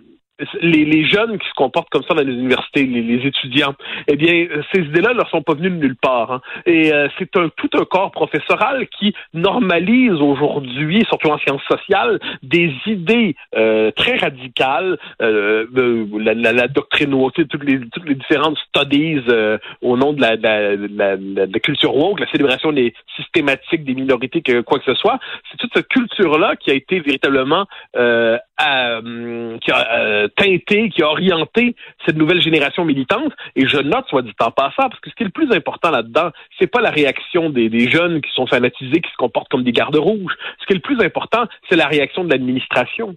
les, 0.60 0.84
les 0.84 1.06
jeunes 1.06 1.38
qui 1.38 1.48
se 1.48 1.54
comportent 1.54 1.90
comme 1.90 2.02
ça 2.02 2.14
dans 2.14 2.22
les 2.24 2.32
universités, 2.32 2.84
les, 2.86 3.02
les 3.02 3.26
étudiants, 3.26 3.74
eh 4.08 4.16
bien, 4.16 4.46
ces 4.72 4.80
idées-là 4.80 5.10
ne 5.10 5.18
leur 5.18 5.30
sont 5.30 5.42
pas 5.42 5.54
venues 5.54 5.70
de 5.70 5.76
nulle 5.76 5.96
part. 5.96 6.32
hein. 6.32 6.40
Et 6.66 6.92
euh, 6.92 7.08
c'est 7.18 7.36
un 7.36 7.48
tout 7.56 7.70
un 7.74 7.84
corps 7.84 8.10
professoral 8.10 8.86
qui 8.98 9.14
normalise 9.32 10.12
aujourd'hui, 10.12 11.04
surtout 11.08 11.28
en 11.28 11.38
sciences 11.38 11.62
sociales, 11.70 12.18
des 12.42 12.72
idées 12.86 13.36
euh, 13.56 13.90
très 13.92 14.16
radicales, 14.16 14.98
euh, 15.22 15.66
euh, 15.76 16.06
la, 16.18 16.34
la, 16.34 16.52
la 16.52 16.68
doctrine 16.68 17.14
woke, 17.14 17.46
toutes 17.48 17.64
les, 17.64 17.78
toutes 17.90 18.08
les 18.08 18.14
différentes 18.16 18.58
studies 18.68 19.20
euh, 19.28 19.58
au 19.82 19.96
nom 19.96 20.12
de 20.12 20.20
la, 20.20 20.36
de 20.36 20.88
la, 20.96 21.58
culture 21.60 21.94
woke, 21.94 22.20
la 22.20 22.26
célébration 22.30 22.72
des 22.72 22.92
systématiques 23.16 23.84
des 23.84 23.94
minorités, 23.94 24.42
que 24.42 24.60
quoi 24.62 24.78
que 24.78 24.84
ce 24.84 24.94
soit. 24.94 25.18
C'est 25.50 25.58
toute 25.58 25.70
cette 25.74 25.88
culture-là 25.88 26.56
qui 26.56 26.70
a 26.70 26.74
été 26.74 27.00
véritablement 27.00 27.66
euh, 27.96 28.36
à, 28.56 28.98
hum, 28.98 29.58
qui 29.60 29.70
a 29.70 30.23
euh, 30.24 30.28
teinté, 30.36 30.90
qui 30.90 31.02
a 31.02 31.08
orienté 31.08 31.76
cette 32.04 32.16
nouvelle 32.16 32.42
génération 32.42 32.84
militante. 32.84 33.32
Et 33.56 33.66
je 33.66 33.78
note, 33.78 34.06
soit 34.08 34.22
dit 34.22 34.32
en 34.40 34.50
passant, 34.50 34.88
parce 34.88 35.00
que 35.00 35.10
ce 35.10 35.14
qui 35.14 35.22
est 35.22 35.26
le 35.26 35.32
plus 35.32 35.50
important 35.52 35.90
là-dedans, 35.90 36.30
c'est 36.58 36.66
pas 36.66 36.80
la 36.80 36.90
réaction 36.90 37.50
des, 37.50 37.68
des 37.68 37.90
jeunes 37.90 38.20
qui 38.20 38.30
sont 38.32 38.46
fanatisés, 38.46 39.00
qui 39.00 39.10
se 39.10 39.16
comportent 39.16 39.48
comme 39.48 39.64
des 39.64 39.72
gardes 39.72 39.96
rouges. 39.96 40.34
Ce 40.60 40.66
qui 40.66 40.72
est 40.72 40.76
le 40.76 40.80
plus 40.80 41.00
important, 41.00 41.44
c'est 41.68 41.76
la 41.76 41.86
réaction 41.86 42.24
de 42.24 42.30
l'administration. 42.30 43.16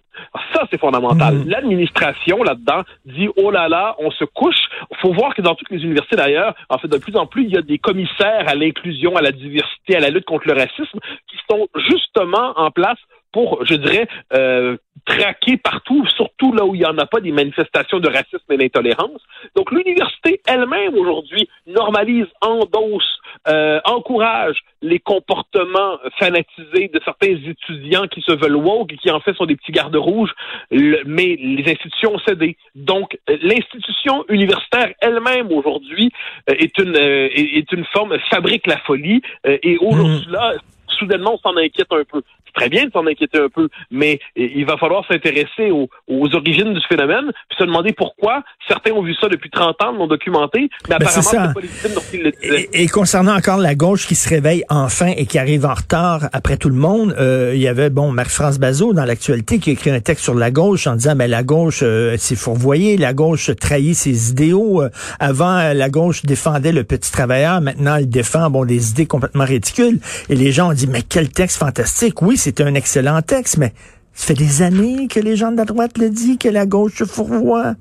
Ça, 0.54 0.64
c'est 0.72 0.80
fondamental. 0.80 1.36
Mhm. 1.36 1.50
L'administration, 1.50 2.44
là-dedans, 2.44 2.84
dit, 3.06 3.30
oh 3.36 3.52
là 3.52 3.70
là, 3.70 3.96
on 4.00 4.12
se 4.12 4.26
couche. 4.26 4.70
faut 5.02 5.14
voir 5.14 5.34
que 5.36 5.42
dans 5.42 5.56
toutes 5.56 5.72
les 5.72 5.84
universités, 5.84 6.16
d'ailleurs, 6.16 6.54
en 6.70 6.78
fait, 6.78 6.88
de 6.88 6.98
plus 6.98 7.16
en 7.16 7.26
plus, 7.26 7.44
il 7.44 7.52
y 7.52 7.58
a 7.58 7.62
des 7.62 7.78
commissaires 7.78 8.46
à 8.48 8.56
l'inclusion, 8.56 9.16
à 9.16 9.22
la 9.22 9.32
diversité, 9.32 9.96
à 9.96 10.00
la 10.00 10.10
lutte 10.10 10.26
contre 10.26 10.48
le 10.48 10.54
racisme, 10.54 11.00
qui 11.30 11.38
sont 11.50 11.68
justement 11.90 12.54
en 12.56 12.72
place 12.72 13.00
pour, 13.32 13.64
je 13.66 13.76
dirais, 13.76 14.08
euh, 14.34 14.78
traquer 15.08 15.56
partout, 15.58 16.06
surtout 16.08 16.52
là 16.54 16.66
où 16.66 16.76
il 16.76 16.80
n'y 16.80 16.86
en 16.86 16.98
a 16.98 17.06
pas 17.06 17.22
des 17.22 17.32
manifestations 17.32 18.00
de 18.00 18.10
racisme 18.10 18.52
et 18.52 18.58
d'intolérance. 18.58 19.22
Donc 19.56 19.72
l'université 19.72 20.42
elle-même 20.46 20.96
aujourd'hui 20.98 21.48
normalise, 21.66 22.26
endosse, 22.42 23.20
euh, 23.48 23.80
encourage 23.86 24.58
les 24.82 25.00
comportements 25.00 25.98
fanatisés 26.20 26.90
de 26.94 27.00
certains 27.06 27.36
étudiants 27.54 28.08
qui 28.08 28.22
se 28.22 28.34
veulent 28.34 28.58
woke 28.58 28.92
et 28.94 28.98
qui 28.98 29.10
en 29.10 29.22
fait 29.22 29.34
sont 29.36 29.46
des 29.46 29.56
petits 29.56 29.72
gardes 29.72 29.96
rouges, 29.96 30.34
le- 30.72 31.02
mais 31.06 31.38
les 31.40 31.64
institutions 31.72 32.16
ont 32.16 32.20
cédé. 32.28 32.58
Donc 32.76 33.18
l'institution 33.28 34.26
universitaire 34.30 34.94
elle-même 35.02 35.52
aujourd'hui 35.52 36.12
euh, 36.50 36.54
est 36.60 36.78
une 36.78 36.96
euh, 36.98 37.30
est, 37.34 37.72
une 37.72 37.86
forme 37.86 38.18
fabrique 38.30 38.68
la 38.68 38.78
folie 38.80 39.22
euh, 39.46 39.58
et 39.64 39.78
aujourd'hui 39.78 40.26
là 40.30 40.54
soudainement 40.98 41.36
on 41.36 41.38
s'en 41.38 41.58
inquiète 41.58 41.88
un 41.92 42.04
peu. 42.12 42.22
C'est 42.46 42.54
très 42.54 42.70
bien 42.70 42.86
de 42.86 42.92
s'en 42.92 43.06
inquiéter 43.06 43.39
un 43.39 43.50
peu, 43.50 43.70
mais 43.92 44.20
il 44.36 44.66
va 44.66 44.77
falloir 44.77 45.06
s'intéresser 45.08 45.72
aux, 45.72 45.89
aux 46.08 46.36
origines 46.36 46.74
du 46.74 46.82
phénomène, 46.88 47.32
puis 47.50 47.58
se 47.60 47.63
demander 47.63 47.94
pourquoi 47.94 48.44
certains 48.68 48.92
ont 48.92 49.01
vu 49.01 49.13
ça 49.16 49.27
depuis 49.27 49.50
30 49.50 49.82
ans, 49.84 49.92
l'ont 49.92 50.08
documenté, 50.08 50.70
mais 50.89 50.98
Ben, 50.98 51.08
apparemment 51.08 51.22
c'est 51.22 51.54
pas 51.54 51.62
légitime 51.62 51.92
lorsqu'ils 51.94 52.24
le 52.24 52.32
disaient. 52.32 52.70
Et, 52.74 52.84
et 52.84 52.88
concernant 52.88 53.36
encore 53.36 53.58
la 53.58 53.75
gauche 53.75 54.08
qui 54.08 54.16
se 54.16 54.27
réveille 54.30 54.63
enfin 54.70 55.13
et 55.16 55.25
qui 55.25 55.38
arrive 55.38 55.66
en 55.66 55.74
retard 55.74 56.30
après 56.34 56.58
tout 56.58 56.70
le 56.70 56.75
monde, 56.75 57.16
euh, 57.20 57.51
il 57.54 57.62
y 57.62 57.68
avait 57.68 57.89
bon 57.89 58.12
Marie-France 58.12 58.60
Bazot 58.60 58.94
dans 58.94 59.06
l'actualité 59.06 59.60
qui 59.60 59.70
a 59.70 59.74
écrit 59.74 59.92
un 59.92 60.00
texte 60.00 60.24
sur 60.24 60.36
la 60.36 60.51
gauche 60.51 60.88
en 60.88 60.96
disant 60.96 61.16
ben 61.16 61.30
la 61.30 61.44
gauche 61.44 61.82
euh, 61.84 62.18
s'est 62.18 62.36
fourvoyée, 62.36 62.98
la 62.98 63.13
gauche 63.13 63.51
trahit 63.60 63.96
ses 63.96 64.32
idéaux. 64.32 64.82
Euh, 64.82 64.89
avant 65.20 65.74
la 65.74 65.89
gauche 65.89 66.24
défendait 66.24 66.72
le 66.72 66.84
petit 66.84 67.12
travailleur, 67.12 67.62
maintenant 67.62 67.96
elle 67.96 68.10
défend 68.10 68.50
bon 68.50 68.66
des 68.66 68.92
idées 68.92 69.06
complètement 69.06 69.46
ridicules. 69.46 70.00
Et 70.30 70.36
les 70.36 70.51
gens 70.51 70.70
ont 70.70 70.74
dit 70.74 70.87
mais 70.89 71.01
quel 71.01 71.29
texte 71.29 71.58
fantastique. 71.58 72.22
Oui, 72.22 72.38
c'est 72.38 72.62
un 72.62 72.74
excellent 72.74 73.22
texte, 73.22 73.58
mais 73.58 73.74
Ça 74.13 74.27
fait 74.27 74.34
des 74.34 74.62
années 74.62 75.08
que 75.08 75.20
les 75.20 75.36
gens 75.36 75.51
de 75.51 75.58
la 75.58 75.65
droite 75.65 75.98
le 75.98 76.10
disent, 76.10 76.38
que 76.38 76.50
la 76.50 76.65
gauche 76.65 76.98
se 76.98 77.06
fourvoie. 77.06 77.75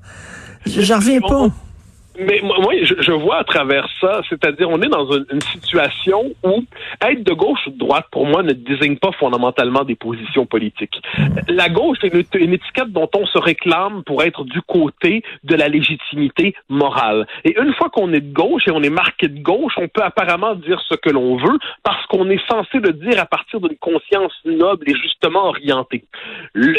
J'en 0.65 0.97
reviens 0.97 1.21
pas. 1.21 1.47
Mais 2.19 2.41
moi, 2.41 2.73
je, 2.81 3.11
vois 3.11 3.37
à 3.37 3.43
travers 3.43 3.87
ça, 4.01 4.21
c'est-à-dire 4.29 4.69
on 4.69 4.81
est 4.81 4.89
dans 4.89 5.11
une, 5.11 5.41
situation 5.51 6.33
où 6.43 6.63
être 7.01 7.23
de 7.23 7.33
gauche 7.33 7.59
ou 7.67 7.71
de 7.71 7.77
droite, 7.77 8.05
pour 8.11 8.25
moi, 8.25 8.43
ne 8.43 8.53
désigne 8.53 8.97
pas 8.97 9.11
fondamentalement 9.19 9.83
des 9.83 9.95
positions 9.95 10.45
politiques. 10.45 10.99
La 11.47 11.69
gauche 11.69 11.97
est 12.03 12.13
une, 12.35 12.53
étiquette 12.53 12.91
dont 12.91 13.09
on 13.15 13.25
se 13.27 13.37
réclame 13.37 14.03
pour 14.03 14.23
être 14.23 14.43
du 14.45 14.61
côté 14.61 15.23
de 15.43 15.55
la 15.55 15.67
légitimité 15.67 16.55
morale. 16.69 17.27
Et 17.43 17.55
une 17.59 17.73
fois 17.73 17.89
qu'on 17.89 18.11
est 18.13 18.21
de 18.21 18.33
gauche 18.33 18.63
et 18.67 18.71
on 18.71 18.81
est 18.81 18.89
marqué 18.89 19.27
de 19.27 19.39
gauche, 19.39 19.73
on 19.77 19.87
peut 19.87 20.03
apparemment 20.03 20.55
dire 20.55 20.81
ce 20.87 20.95
que 20.95 21.09
l'on 21.09 21.37
veut 21.37 21.59
parce 21.83 22.05
qu'on 22.07 22.29
est 22.29 22.41
censé 22.49 22.79
le 22.79 22.93
dire 22.93 23.19
à 23.19 23.25
partir 23.25 23.59
d'une 23.59 23.77
conscience 23.77 24.33
noble 24.45 24.89
et 24.89 24.95
justement 24.95 25.47
orientée. 25.47 26.03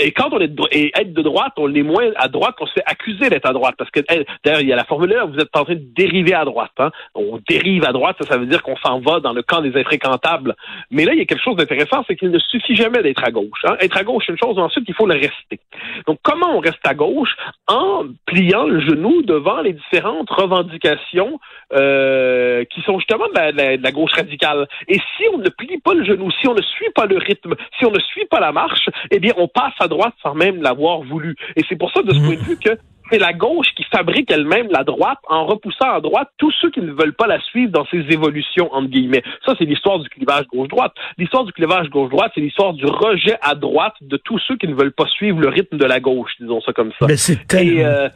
Et 0.01 0.13
quand 0.13 0.31
on 0.33 0.41
est 0.41 0.49
de, 0.49 0.63
et 0.73 0.91
être 0.99 1.13
de 1.13 1.23
droite, 1.23 1.53
on 1.59 1.73
est 1.75 1.83
moins 1.83 2.11
à 2.17 2.29
droite 2.29 2.57
qu'on 2.59 2.67
se 2.67 2.73
fait 2.73 2.85
accuser 2.87 3.31
d'être 3.31 3.47
à 3.47 3.53
droite 3.53 3.75
parce 3.79 3.91
que 3.91 4.01
d'ailleurs 4.45 4.61
il 4.61 4.69
y 4.69 4.73
a 4.73 4.77
la 4.77 4.85
formule 4.85 5.09
vous 5.29 5.39
êtes 5.39 5.55
en 5.55 5.65
train 5.65 5.75
de 5.75 5.87
dériver 5.95 6.35
à 6.35 6.45
droite. 6.45 6.73
Hein? 6.79 6.91
On 7.15 7.39
dérive 7.49 7.85
à 7.85 7.93
droite, 7.93 8.17
ça, 8.21 8.27
ça 8.27 8.39
veut 8.39 8.47
dire 8.47 8.63
qu'on 8.63 8.77
s'en 8.77 9.01
va 9.01 9.21
dans 9.21 9.33
le 9.33 9.43
camp 9.43 9.61
des 9.61 9.77
infréquentables. 9.79 10.55
Mais 10.91 11.05
là, 11.05 11.13
il 11.13 11.19
y 11.19 11.23
a 11.23 11.25
quelque 11.25 11.43
chose 11.43 11.57
d'intéressant, 11.57 12.05
c'est 12.07 12.17
qu'il 12.17 12.31
ne 12.31 12.39
suffit 12.39 12.77
jamais 12.77 13.03
d'être 13.03 13.25
à 13.25 13.31
gauche. 13.31 13.65
Hein? 13.65 13.77
Être 13.81 13.97
à 13.97 14.05
gauche, 14.05 14.25
c'est 14.27 14.33
une 14.33 14.39
chose, 14.39 14.59
ensuite, 14.59 14.85
il 14.89 14.95
faut 14.95 15.07
le 15.07 15.15
rester. 15.15 15.61
Donc, 16.07 16.19
comment 16.23 16.57
on 16.57 16.61
reste 16.61 16.87
à 16.87 16.95
gauche? 16.95 17.35
En 17.67 18.05
pliant 18.27 18.67
le 18.67 18.81
genou 18.81 19.23
devant 19.23 19.61
les 19.61 19.73
différentes 19.73 20.31
revendications 20.31 21.39
euh, 21.73 22.65
qui 22.65 22.81
sont 22.83 22.99
justement 22.99 23.29
de 23.29 23.35
la, 23.35 23.53
de, 23.53 23.57
la, 23.57 23.77
de 23.77 23.83
la, 23.83 23.93
gauche 23.93 24.13
radicale? 24.13 24.69
Et 24.89 24.95
si 24.95 25.25
on 25.33 25.39
ne 25.39 25.49
plie 25.49 25.79
pas 25.79 25.95
le 25.95 26.05
genou, 26.05 26.31
si 26.41 26.49
on 26.49 26.55
ne 26.55 26.63
suit 26.63 26.91
pas 26.95 27.07
le 27.07 27.19
rythme, 27.19 27.55
si 27.79 27.85
on 27.85 27.91
ne 27.91 28.01
suit 28.01 28.27
pas 28.27 28.41
la 28.41 28.53
marche, 28.53 28.89
eh 29.11 29.19
bien, 29.19 29.33
on 29.37 29.49
passe 29.49 29.75
à 29.81 29.89
droite 29.89 30.15
sans 30.23 30.35
même 30.35 30.63
l'avoir 30.63 31.01
voulu. 31.01 31.37
Et 31.57 31.63
c'est 31.69 31.77
pour 31.77 31.93
ça, 31.93 32.03
de 32.03 32.13
ce 32.13 32.19
point 32.19 32.37
de 32.37 32.41
vue, 32.41 32.59
que 32.59 32.71
c'est 33.11 33.19
la 33.19 33.33
gauche 33.33 33.69
qui 33.77 33.85
fabrique 33.85 34.31
elle-même 34.31 34.69
la 34.71 34.85
droite 34.85 35.19
en 35.29 35.47
repoussant 35.47 35.91
à 35.91 36.01
droite 36.01 36.29
tous 36.39 36.53
ceux 36.61 36.71
qui 36.71 36.81
ne 36.81 36.93
veulent 36.93 37.15
pas 37.15 37.27
la 37.27 37.41
suivre 37.41 37.71
dans 37.73 37.87
ses 37.87 37.99
évolutions, 38.11 38.73
entre 38.73 38.89
guillemets. 38.89 39.23
Ça, 39.45 39.55
c'est 39.59 39.65
l'histoire 39.65 39.99
du 39.99 40.09
clivage 40.09 40.47
gauche-droite. 40.47 40.93
L'histoire 41.17 41.45
du 41.45 41.53
clivage 41.53 41.89
gauche-droite, 41.91 42.33
c'est 42.35 42.41
l'histoire 42.41 42.73
du 42.73 42.87
rejet 42.87 43.37
à 43.43 43.55
droite 43.55 43.95
de 44.01 44.17
tous 44.17 44.39
ceux 44.47 44.57
qui 44.57 44.69
ne 44.69 44.75
veulent 44.75 44.93
pas 44.93 45.07
suivre 45.07 45.41
le 45.41 45.49
rythme 45.49 45.79
de 45.79 45.85
la 45.85 46.01
gauche, 46.01 46.33
disons 46.41 46.61
ça 46.61 46.73
comme 46.73 46.93
ça. 46.99 47.07
Mais 47.07 47.17
c'est 47.17 47.47
tellement... 47.47 47.85
euh, 47.85 48.09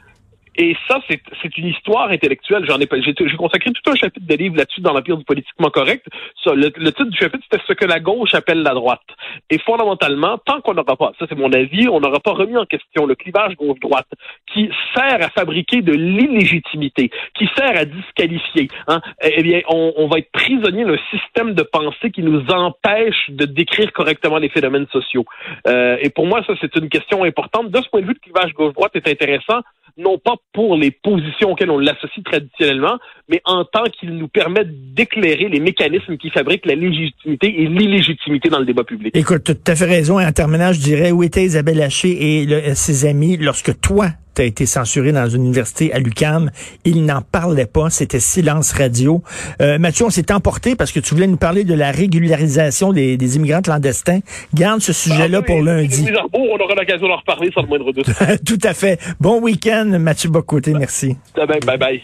et 0.57 0.77
ça, 0.87 1.01
c'est 1.09 1.57
une 1.57 1.69
histoire 1.69 2.11
intellectuelle. 2.11 2.65
J'en 2.69 2.79
ai 2.79 2.89
j'ai 3.03 3.37
consacré 3.37 3.71
tout 3.71 3.91
un 3.91 3.95
chapitre 3.95 4.27
de 4.27 4.35
livre 4.35 4.57
là-dessus 4.57 4.83
dans 4.83 4.93
l'Empire 4.93 5.17
du 5.17 5.25
politiquement 5.25 5.71
correct. 5.71 6.07
Ça, 6.45 6.53
le, 6.55 6.71
le, 6.77 6.93
titre 6.93 7.07
du 7.07 7.17
chapitre, 7.17 7.43
c'était 7.51 7.63
ce 7.67 7.73
que 7.73 7.87
la 7.87 8.01
gauche 8.01 8.35
appelle 8.35 8.63
la 8.63 8.75
droite. 8.75 9.01
Et 9.49 9.59
fondamentalement, 9.59 10.39
tant 10.39 10.61
qu'on 10.61 10.75
n'aura 10.75 10.97
pas, 10.97 11.13
ça 11.19 11.27
c'est 11.29 11.39
mon 11.39 11.53
avis, 11.53 11.89
on 11.89 12.01
n'aura 12.01 12.21
pas 12.21 12.33
remis 12.33 12.57
en 12.57 12.67
question 12.67 13.07
le 13.07 13.15
clivage 13.15 13.57
gauche-droite 13.57 14.09
qui 14.53 14.71
sert 14.95 15.23
à 15.23 15.31
fabriquer 15.31 15.81
de 15.81 15.93
l'illégitimité, 15.93 17.11
qui 17.35 17.49
sert 17.57 17.77
à 17.77 17.87
disqualifier. 17.87 18.69
Hein, 18.89 19.01
eh 19.23 19.43
bien, 19.43 19.63
on, 19.69 19.95
on 19.97 20.07
va 20.07 20.19
être 20.19 20.31
prisonnier 20.33 20.85
d'un 20.85 20.99
système 21.11 21.55
de 21.55 21.63
pensée 21.63 22.11
qui 22.11 22.23
nous 22.23 22.45
empêche 22.51 23.31
de 23.31 23.47
décrire 23.47 23.91
correctement 23.93 24.39
les 24.39 24.51
phénomènes 24.51 24.87
sociaux. 24.93 25.25
Euh, 25.67 25.97
et 26.01 26.11
pour 26.11 26.27
moi, 26.27 26.43
ça 26.47 26.53
c'est 26.61 26.77
une 26.77 26.91
question 26.91 27.25
importante. 27.25 27.71
De 27.71 27.81
ce 27.81 27.89
point 27.89 28.01
de 28.01 28.07
vue, 28.07 28.15
le 28.15 28.21
clivage 28.21 28.53
gauche-droite 28.53 28.93
est 28.97 29.09
intéressant 29.09 29.63
non 29.97 30.19
pas 30.19 30.37
pour 30.53 30.77
les 30.77 30.91
positions 30.91 31.53
auxquelles 31.53 31.71
on 31.71 31.79
l'associe 31.79 32.25
traditionnellement, 32.25 32.99
mais 33.29 33.41
en 33.45 33.65
tant 33.65 33.85
qu'il 33.85 34.11
nous 34.11 34.29
permet 34.29 34.65
d'éclairer 34.65 35.49
les 35.49 35.61
mécanismes 35.61 36.17
qui 36.17 36.31
fabriquent 36.31 36.67
la 36.67 36.75
légitimité 36.75 37.63
et 37.63 37.67
l'illégitimité 37.67 38.49
dans 38.49 38.59
le 38.59 38.67
débat 38.67 38.85
public. 38.85 39.17
Écoute, 39.17 39.51
tu 39.65 39.71
as 39.71 39.77
fait 39.77 39.87
raison. 39.87 40.21
En 40.21 40.33
terminant, 40.33 40.73
je 40.73 40.81
dirais, 40.81 41.11
où 41.11 41.23
était 41.23 41.45
Isabelle 41.45 41.83
Haché 41.83 42.43
et 42.43 42.75
ses 42.75 43.07
amis 43.07 43.37
lorsque 43.37 43.81
toi, 43.81 44.09
tu 44.35 44.43
as 44.43 44.45
été 44.45 44.67
censuré 44.67 45.13
dans 45.13 45.29
une 45.29 45.45
université 45.45 45.93
à 45.93 45.99
l'UCAM. 45.99 46.51
Ils 46.85 47.05
n'en 47.05 47.23
parlaient 47.23 47.67
pas. 47.67 47.91
C'était 47.91 48.21
silence 48.21 48.73
radio. 48.73 49.23
Euh, 49.61 49.79
Mathieu, 49.79 50.07
on 50.07 50.11
s'est 50.11 50.33
emporté 50.33 50.77
parce 50.77 50.93
que 50.93 51.01
tu 51.01 51.15
voulais 51.15 51.27
nous 51.27 51.37
parler 51.37 51.65
de 51.65 51.75
la 51.75 51.91
régularisation 51.91 52.93
des, 52.93 53.17
des 53.17 53.37
immigrants 53.37 53.63
clandestins. 53.63 54.21
Garde 54.55 54.81
ce 54.81 54.93
sujet-là 54.93 55.39
ah, 55.41 55.47
pour 55.47 55.63
lundi. 55.63 56.07
On 56.33 56.59
aura 56.59 56.75
l'occasion 56.75 57.09
d'en 57.09 57.17
reparler 57.17 57.51
sans 57.55 57.63
le 57.63 57.69
moindre 57.69 57.93
doute. 57.93 58.11
Tout 58.47 58.59
à 58.63 58.75
fait. 58.75 59.01
Bon 59.21 59.41
week-end, 59.41 59.97
Mathieu 59.99 60.31
Bocoté. 60.31 60.73
Merci. 60.73 61.17
Bye 61.37 61.47
bye. 61.47 61.79
bye. 61.79 62.03